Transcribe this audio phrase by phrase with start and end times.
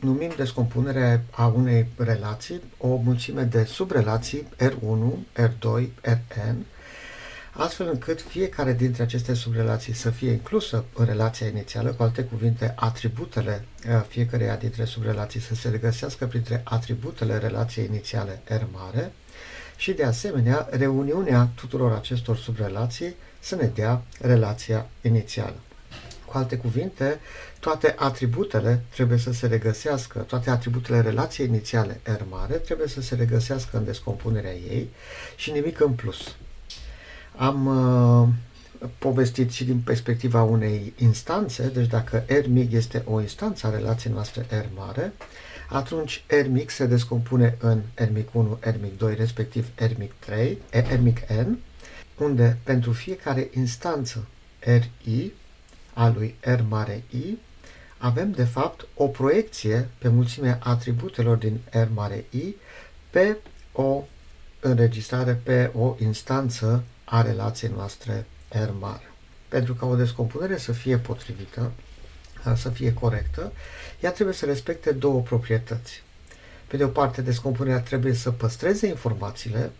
[0.00, 6.66] Numim descompunerea a unei relații o mulțime de subrelații R1, R2, Rn,
[7.52, 12.72] astfel încât fiecare dintre aceste subrelații să fie inclusă în relația inițială, cu alte cuvinte,
[12.76, 19.12] atributele uh, fiecăreia dintre subrelații să se regăsească printre atributele relației inițiale R mare
[19.76, 25.56] și, de asemenea, reuniunea tuturor acestor subrelații să ne dea relația inițială.
[26.30, 27.20] Cu alte cuvinte,
[27.60, 33.14] toate atributele trebuie să se regăsească, toate atributele relației inițiale R mare trebuie să se
[33.14, 34.90] regăsească în descompunerea ei
[35.36, 36.36] și nimic în plus.
[37.36, 38.28] Am uh,
[38.98, 44.12] povestit și din perspectiva unei instanțe, deci dacă R mic este o instanță a relației
[44.12, 45.12] noastre R mare,
[45.68, 50.12] atunci R mic se descompune în R mic 1, R mic 2, respectiv R mic
[50.18, 51.58] 3, R mic N,
[52.18, 54.26] unde pentru fiecare instanță
[54.60, 55.32] RI
[56.00, 57.38] a lui R mare I,
[57.98, 62.54] avem de fapt o proiecție pe mulțimea atributelor din R mare I
[63.10, 63.36] pe
[63.72, 64.04] o
[64.60, 69.10] înregistrare, pe o instanță a relației noastre R mare.
[69.48, 71.72] Pentru ca o descompunere să fie potrivită,
[72.56, 73.52] să fie corectă,
[74.00, 76.02] ea trebuie să respecte două proprietăți.
[76.66, 79.70] Pe de o parte, descompunerea trebuie să păstreze informațiile,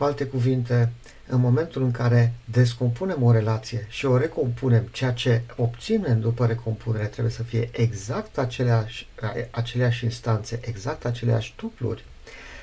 [0.00, 0.92] cu alte cuvinte,
[1.26, 7.04] în momentul în care descompunem o relație și o recompunem, ceea ce obținem după recompunere
[7.06, 9.08] trebuie să fie exact aceleași,
[9.50, 12.04] aceleași instanțe, exact aceleași tupluri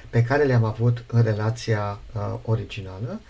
[0.09, 3.21] pe care le-am avut în relația uh, originală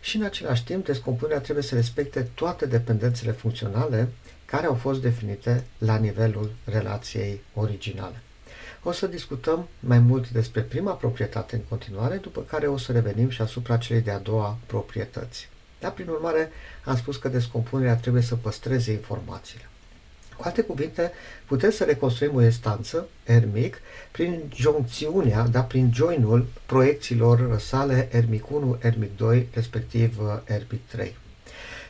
[0.00, 4.08] și în același timp descompunerea trebuie să respecte toate dependențele funcționale
[4.44, 8.22] care au fost definite la nivelul relației originale.
[8.84, 13.28] O să discutăm mai mult despre prima proprietate în continuare, după care o să revenim
[13.28, 15.48] și asupra celei de-a doua proprietăți.
[15.80, 16.50] Dar, prin urmare,
[16.84, 19.68] am spus că descompunerea trebuie să păstreze informațiile.
[20.36, 21.12] Cu alte cuvinte,
[21.46, 23.78] putem să reconstruim o instanță, R mic,
[24.10, 30.62] prin joncțiunea, da, prin joinul proiecțiilor sale R mic 1, R mic 2, respectiv R
[30.70, 31.16] mic 3.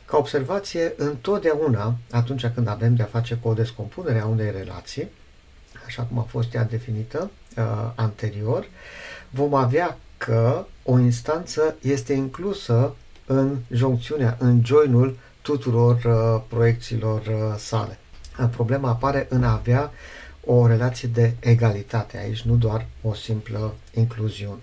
[0.05, 5.07] Ca observație, întotdeauna, atunci când avem de-a face cu o descompunere a unei relații,
[5.85, 7.63] așa cum a fost ea definită uh,
[7.95, 8.67] anterior,
[9.29, 12.95] vom avea că o instanță este inclusă
[13.25, 17.97] în joncțiunea, în joinul tuturor uh, proiecțiilor uh, sale.
[18.51, 19.91] Problema apare în a avea
[20.45, 24.61] o relație de egalitate aici, nu doar o simplă incluziune.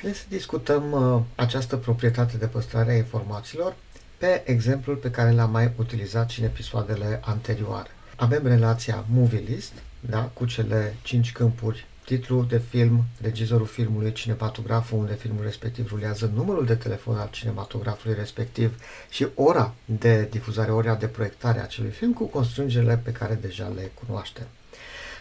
[0.00, 3.74] Haideți să discutăm uh, această proprietate de păstrare a informațiilor
[4.18, 7.88] pe exemplul pe care l-am mai utilizat și în episoadele anterioare.
[8.16, 14.98] Avem relația movie list, da, cu cele cinci câmpuri, titlul de film, regizorul filmului, cinematograful
[14.98, 20.94] unde filmul respectiv rulează, numărul de telefon al cinematografului respectiv și ora de difuzare, ora
[20.94, 24.46] de proiectare a acelui film cu constrângerile pe care deja le cunoaștem.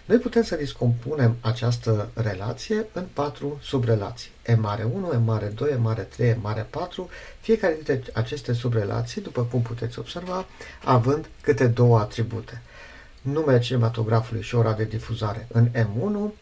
[0.05, 4.31] Noi putem să discompunem această relație în patru subrelații.
[4.45, 8.53] E mare 1, E mare 2, E mare 3, E mare 4, fiecare dintre aceste
[8.53, 10.45] subrelații, după cum puteți observa,
[10.83, 12.61] având câte două atribute
[13.21, 16.33] numele cinematografului și ora de difuzare în M1,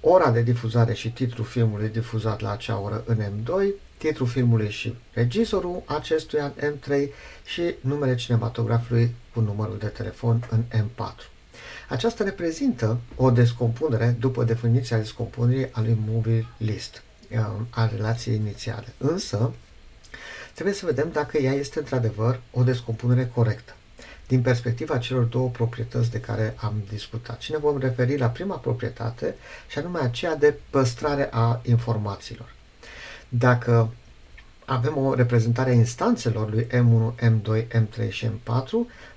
[0.00, 4.96] ora de difuzare și titlul filmului difuzat la acea oră în M2, titlul filmului și
[5.12, 7.08] regizorul acestuia în M3
[7.44, 11.30] și numele cinematografului cu numărul de telefon în M4.
[11.88, 17.02] Aceasta reprezintă o descompunere după definiția descompunerii a lui movie list,
[17.32, 17.38] uh,
[17.70, 18.92] a relației inițiale.
[18.98, 19.52] Însă,
[20.52, 23.74] trebuie să vedem dacă ea este într-adevăr o descompunere corectă
[24.30, 27.40] din perspectiva celor două proprietăți de care am discutat.
[27.40, 29.34] Și ne vom referi la prima proprietate
[29.68, 32.54] și anume aceea de păstrare a informațiilor.
[33.28, 33.92] Dacă
[34.64, 38.70] avem o reprezentare a instanțelor lui M1, M2, M3 și M4,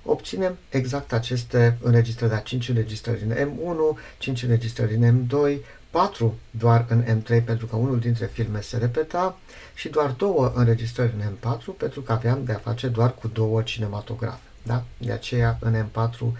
[0.04, 5.56] obținem exact aceste înregistrări, da, 5 înregistrări în M1, 5 înregistrări în M2,
[5.90, 9.38] 4 doar în M3 pentru că unul dintre filme se repeta
[9.74, 13.62] și doar două înregistrări în M4 pentru că aveam de a face doar cu două
[13.62, 14.43] cinematografe.
[14.66, 14.84] Da?
[14.98, 16.32] De aceea în M4 uh,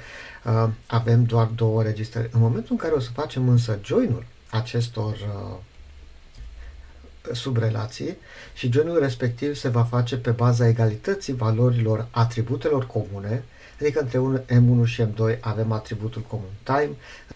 [0.86, 2.30] avem doar două registrări.
[2.32, 5.56] În momentul în care o să facem însă joinul acestor uh,
[7.32, 8.16] subrelații
[8.54, 13.44] și joinul respectiv se va face pe baza egalității valorilor atributelor comune,
[13.80, 16.90] adică între M1 și M2 avem atributul comun time,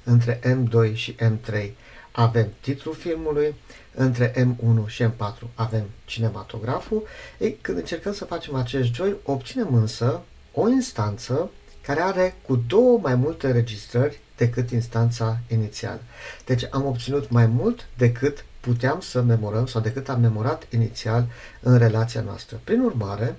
[0.05, 1.71] între M2 și M3
[2.13, 3.55] avem titlul filmului,
[3.95, 7.03] între M1 și M4 avem cinematograful.
[7.39, 10.23] Ei, când încercăm să facem acest join, obținem însă
[10.61, 11.51] o instanță
[11.81, 16.01] care are cu două mai multe registrări decât instanța inițială.
[16.45, 21.27] Deci am obținut mai mult decât puteam să memorăm sau decât am memorat inițial
[21.61, 22.61] în relația noastră.
[22.65, 23.37] Prin urmare,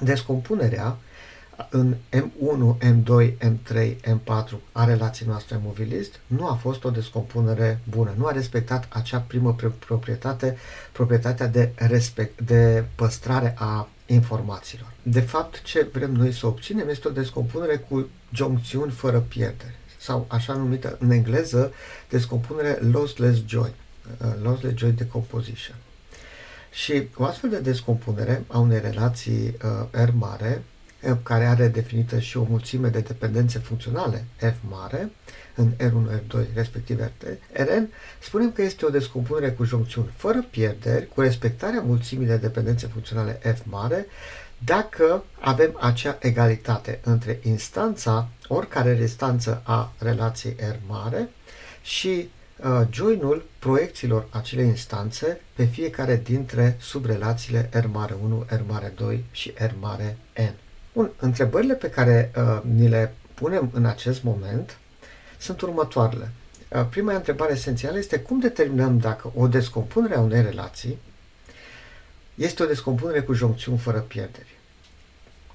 [0.00, 0.96] descompunerea
[1.70, 8.14] în M1, M2, M3, M4 a relației noastre movilist nu a fost o descompunere bună.
[8.16, 10.56] Nu a respectat acea primă proprietate,
[10.92, 14.92] proprietatea de, respect, de păstrare a informațiilor.
[15.02, 20.26] De fapt, ce vrem noi să obținem este o descompunere cu joncțiuni fără pierdere sau
[20.28, 21.72] așa numită în engleză
[22.08, 23.72] descompunere lossless join,
[24.20, 25.76] uh, lossless join decomposition.
[26.70, 30.62] Și o astfel de descompunere a unei relații uh, R mare
[31.22, 35.10] care are definită și o mulțime de dependențe funcționale F mare,
[35.54, 37.88] în R1, R2, respectiv RT, Rn,
[38.20, 43.40] spunem că este o descompunere cu joncțiuni fără pierderi, cu respectarea mulțimii de dependențe funcționale
[43.54, 44.06] F mare,
[44.64, 51.28] dacă avem acea egalitate între instanța, oricare restanță a relației R mare
[51.82, 58.92] și uh, joinul proiecțiilor acelei instanțe pe fiecare dintre subrelațiile R mare 1, R mare
[58.96, 60.63] 2 și R mare N.
[60.94, 64.78] Bun, întrebările pe care uh, ni le punem în acest moment
[65.38, 66.30] sunt următoarele.
[66.68, 70.98] Uh, prima întrebare esențială este cum determinăm dacă o descompunere a unei relații
[72.34, 74.58] este o descompunere cu joncțiuni fără pierderi.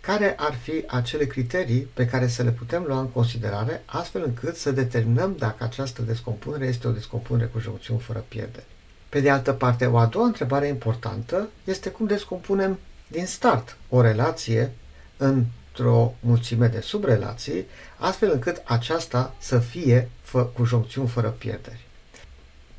[0.01, 4.55] Care ar fi acele criterii pe care să le putem lua în considerare astfel încât
[4.55, 8.65] să determinăm dacă această descompunere este o descompunere cu joncțiuni fără pierderi?
[9.09, 14.01] Pe de altă parte, o a doua întrebare importantă este cum descompunem din start o
[14.01, 14.71] relație
[15.19, 17.65] într-o mulțime de subrelații,
[17.97, 21.87] astfel încât aceasta să fie fă, cu joncțiuni fără pierderi.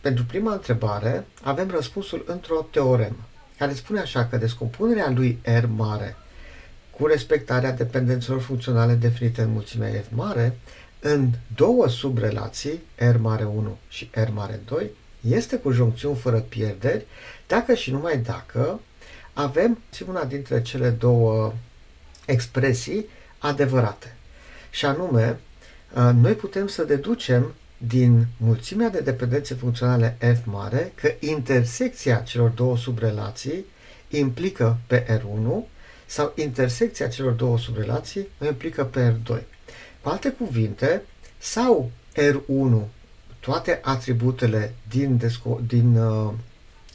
[0.01, 3.29] Pentru prima întrebare avem răspunsul într-o teoremă,
[3.59, 6.17] care spune așa că descompunerea lui R mare
[6.91, 10.59] cu respectarea dependențelor funcționale definite în mulțimea F mare
[11.01, 14.91] în două subrelații, R mare 1 și R mare 2,
[15.29, 17.07] este cu joncțiuni fără pierderi,
[17.47, 18.81] dacă și numai dacă
[19.33, 19.79] avem
[20.09, 21.53] una dintre cele două
[22.31, 23.07] expresii
[23.39, 24.15] adevărate.
[24.71, 25.41] Și anume,
[25.95, 27.55] uh, noi putem să deducem
[27.87, 33.65] din mulțimea de dependențe funcționale F mare că intersecția celor două subrelații
[34.09, 35.69] implică pe R1
[36.07, 39.43] sau intersecția celor două subrelații implică pe R2.
[40.03, 41.03] Cu alte cuvinte,
[41.39, 42.87] sau R1,
[43.41, 45.21] toate atributele din,
[45.67, 46.33] din uh,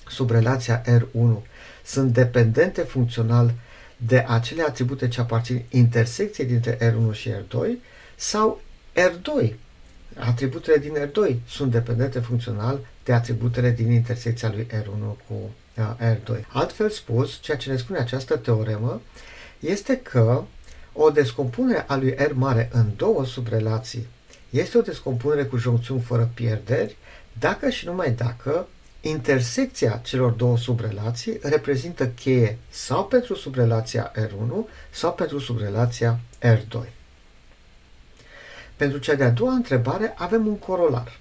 [0.09, 1.41] subrelația R1
[1.83, 3.53] sunt dependente funcțional
[3.97, 7.67] de acele atribute ce aparțin intersecției dintre R1 și R2
[8.15, 8.61] sau
[8.93, 9.53] R2.
[10.15, 15.33] Atributele din R2 sunt dependente funcțional de atributele din intersecția lui R1 cu
[15.77, 16.39] uh, R2.
[16.47, 19.01] Altfel spus, ceea ce ne spune această teoremă
[19.59, 20.43] este că
[20.93, 24.07] o descompunere a lui R mare în două subrelații
[24.49, 26.95] este o descompunere cu joncțiuni fără pierderi
[27.39, 28.67] dacă și numai dacă
[29.09, 36.79] intersecția celor două subrelații reprezintă cheie sau pentru subrelația R1 sau pentru subrelația R2.
[38.75, 41.19] Pentru cea de-a doua întrebare avem un corolar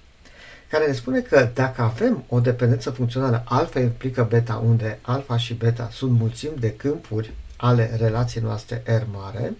[0.69, 5.53] care ne spune că dacă avem o dependență funcțională alfa implică beta unde alfa și
[5.53, 9.53] beta sunt mulțimi de câmpuri ale relației noastre R mare,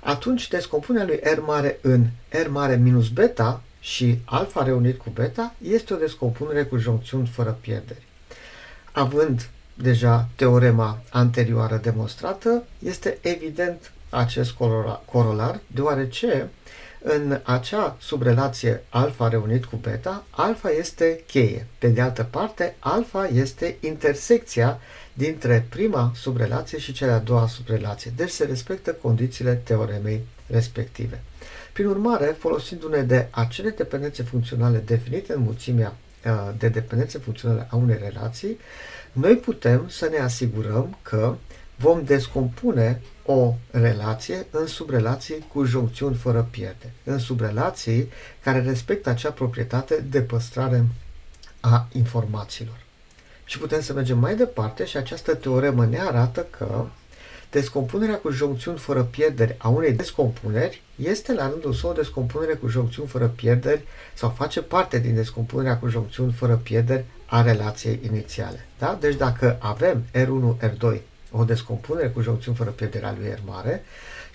[0.00, 5.54] atunci descompunerea lui R mare în R mare minus beta și alfa reunit cu beta
[5.62, 8.02] este o descompunere cu joncțiuni fără pierderi.
[8.92, 14.54] Având deja teorema anterioară demonstrată, este evident acest
[15.04, 16.48] corolar, deoarece
[17.02, 21.66] în acea subrelație alfa reunit cu beta, alfa este cheie.
[21.78, 24.80] Pe de altă parte, alfa este intersecția
[25.12, 28.12] dintre prima subrelație și cea de-a doua subrelație.
[28.16, 31.22] Deci se respectă condițiile teoremei respective.
[31.76, 37.76] Prin urmare, folosindu-ne de acele dependențe funcționale definite în mulțimea uh, de dependențe funcționale a
[37.76, 38.58] unei relații,
[39.12, 41.34] noi putem să ne asigurăm că
[41.76, 48.08] vom descompune o relație în subrelații cu joncțiuni fără pierde, în subrelații
[48.42, 50.84] care respectă acea proprietate de păstrare
[51.60, 52.80] a informațiilor.
[53.44, 56.86] Și putem să mergem mai departe și această teoremă ne arată că
[57.50, 62.68] Descompunerea cu joncțiuni fără pierderi a unei descompuneri este la rândul său o descompunere cu
[62.68, 63.84] joncțiuni fără pierderi
[64.14, 68.66] sau face parte din descompunerea cu joncțiuni fără pierderi a relației inițiale.
[68.78, 68.98] Da?
[69.00, 70.98] Deci dacă avem R1, R2,
[71.30, 73.84] o descompunere cu joncțiuni fără pierderi a lui R mare,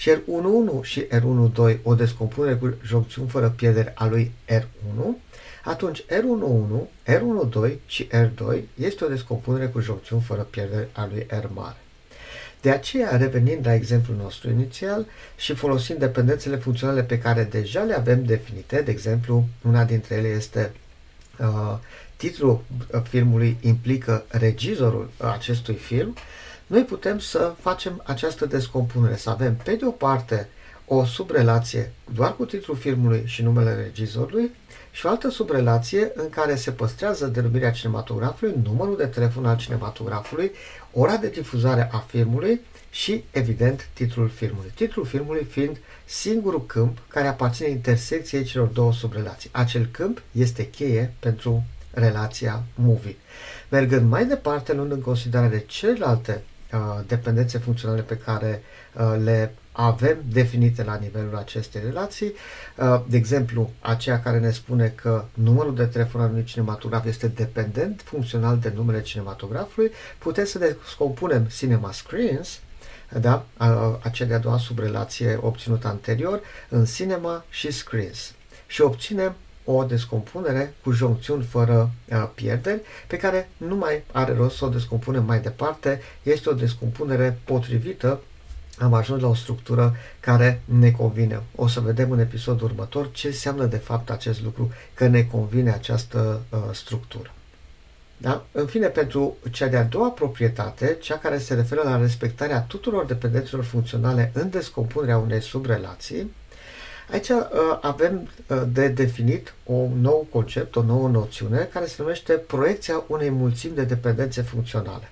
[0.01, 5.05] și R11 și R12 o descompunere cu joncțiuni fără pierderi a lui R1,
[5.63, 11.45] atunci R11, R12 și R2 este o descompunere cu joncțiuni fără pierdere a lui R
[11.53, 11.80] mare.
[12.61, 15.05] De aceea, revenind la exemplul nostru inițial
[15.37, 20.27] și folosind dependențele funcționale pe care deja le avem definite, de exemplu, una dintre ele
[20.27, 20.71] este
[21.39, 21.77] uh,
[22.15, 22.61] titlul
[23.09, 26.15] filmului implică regizorul acestui film,
[26.67, 30.47] noi putem să facem această descompunere, să avem pe de o parte
[30.93, 34.51] o subrelație doar cu titlul filmului și numele regizorului
[34.91, 40.51] și o altă subrelație în care se păstrează denumirea cinematografului, numărul de telefon al cinematografului,
[40.93, 44.71] ora de difuzare a filmului și, evident, titlul filmului.
[44.75, 49.49] Titlul filmului fiind singurul câmp care aparține intersecției celor două subrelații.
[49.53, 53.15] Acel câmp este cheie pentru relația movie.
[53.69, 56.50] Mergând mai departe, luând în considerare celelalte uh,
[57.07, 58.63] dependențe funcționale pe care
[58.93, 62.33] uh, le avem definite la nivelul acestei relații.
[62.77, 67.27] Uh, de exemplu, aceea care ne spune că numărul de telefon al unui cinematograf este
[67.27, 72.59] dependent funcțional de numele cinematografului, putem să descompunem Cinema Screens,
[73.19, 73.45] da,
[74.01, 78.33] acea de-a doua subrelație obținută anterior, în Cinema și Screens.
[78.67, 84.57] Și obținem o descompunere cu joncțiuni fără uh, pierderi, pe care nu mai are rost
[84.57, 86.01] să o descompunem mai departe.
[86.23, 88.19] Este o descompunere potrivită
[88.77, 91.41] am ajuns la o structură care ne convine.
[91.55, 95.71] O să vedem în episodul următor ce înseamnă de fapt acest lucru, că ne convine
[95.71, 97.33] această uh, structură.
[98.17, 98.45] Da?
[98.51, 103.63] În fine, pentru cea de-a doua proprietate, cea care se referă la respectarea tuturor dependențelor
[103.63, 106.33] funcționale în descompunerea unei subrelații,
[107.11, 107.39] aici uh,
[107.81, 113.29] avem uh, de definit un nou concept, o nouă noțiune, care se numește proiecția unei
[113.29, 115.09] mulțimi de dependențe funcționale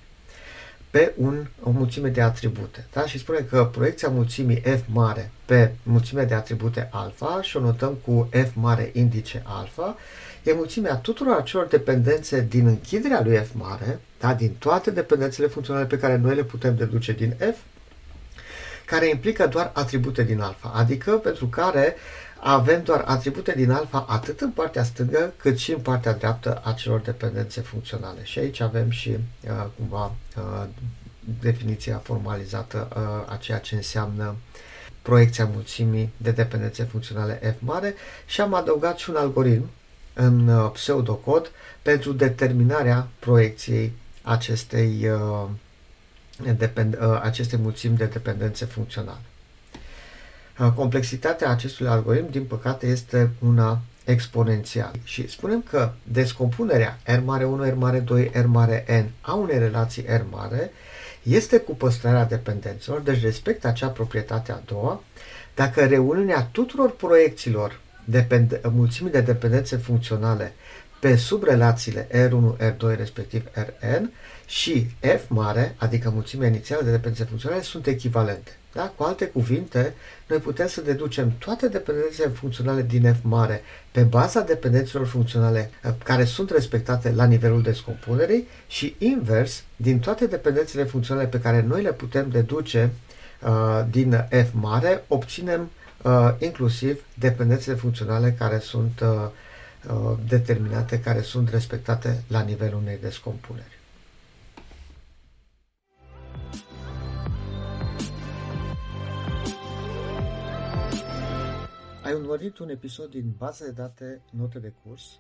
[0.90, 2.88] pe un, o mulțime de atribute.
[2.94, 3.06] Da?
[3.06, 7.98] Și spune că proiecția mulțimii F mare pe mulțimea de atribute alfa și o notăm
[8.06, 9.98] cu F mare indice alfa,
[10.44, 14.34] e mulțimea tuturor acelor dependențe din închiderea lui F mare, da?
[14.34, 17.58] din toate dependențele funcționale pe care noi le putem deduce din F,
[18.90, 21.96] care implică doar atribute din alfa, adică pentru care
[22.40, 26.72] avem doar atribute din alfa atât în partea stângă cât și în partea dreaptă a
[26.72, 28.24] celor dependențe funcționale.
[28.24, 30.66] Și aici avem și uh, cumva uh,
[31.42, 34.36] definiția formalizată uh, a ceea ce înseamnă
[35.02, 39.70] proiecția mulțimii de dependențe funcționale F mare și am adăugat și un algoritm
[40.14, 45.50] în uh, pseudocod pentru determinarea proiecției acestei, uh,
[46.58, 49.20] depend, uh, acestei mulțimi de dependențe funcționale.
[50.76, 54.92] Complexitatea acestui algoritm, din păcate, este una exponențială.
[55.04, 59.58] Și spunem că descompunerea R mare 1, R mare 2, R mare N a unei
[59.58, 60.72] relații R mare
[61.24, 65.04] este cu păstrarea dependențelor, deci respectă acea proprietate a doua,
[65.56, 67.80] dacă reuniunea tuturor proiecțiilor
[68.12, 70.54] depend- mulțimii de dependențe funcționale
[71.00, 74.12] pe subrelațiile R1, R2, respectiv Rn
[74.46, 78.52] și F mare, adică mulțimea inițială de dependențe funcționale, sunt echivalente.
[78.74, 78.94] Da?
[78.96, 79.94] Cu alte cuvinte,
[80.28, 85.92] noi putem să deducem toate dependențele funcționale din F mare pe baza dependențelor funcționale uh,
[86.04, 91.82] care sunt respectate la nivelul descompunerii și invers, din toate dependențele funcționale pe care noi
[91.82, 92.90] le putem deduce
[93.42, 95.70] uh, din F mare, obținem
[96.02, 99.30] uh, inclusiv dependențele funcționale care sunt uh, uh,
[100.28, 103.78] determinate, care sunt respectate la nivelul unei descompuneri.
[112.04, 115.20] Ai urmărit un episod din baza de date Note de curs,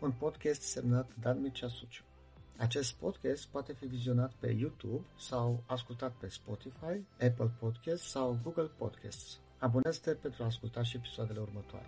[0.00, 2.02] un podcast semnat Dan Mircea Suciu.
[2.56, 8.70] Acest podcast poate fi vizionat pe YouTube sau ascultat pe Spotify, Apple Podcasts sau Google
[8.76, 9.38] Podcasts.
[9.58, 11.86] Abonează-te pentru a asculta și episoadele următoare.